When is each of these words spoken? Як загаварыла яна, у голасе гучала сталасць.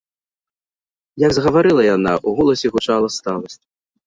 Як 1.25 1.31
загаварыла 1.39 1.83
яна, 1.95 2.11
у 2.31 2.35
голасе 2.41 2.67
гучала 2.79 3.07
сталасць. 3.19 3.61